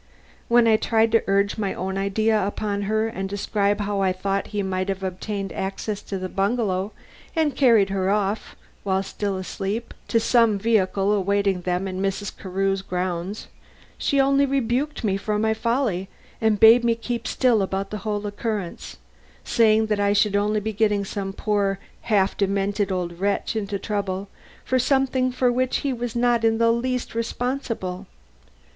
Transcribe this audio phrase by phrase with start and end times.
[0.47, 4.47] When I tried to urge my own idea upon her and describe how I thought
[4.47, 6.91] he might have obtained access to the bungalow
[7.35, 12.35] and carried her off, while still asleep, to some vehicle awaiting them in Mrs.
[12.35, 13.47] Carew's grounds,
[13.95, 16.09] she only rebuked me for my folly
[16.41, 18.97] and bade me keep still about the whole occurrence,
[19.43, 21.77] saying that I should only be getting some poor
[22.09, 24.29] half demented old wretch into trouble
[24.65, 28.07] for something for which he was not in the least responsible."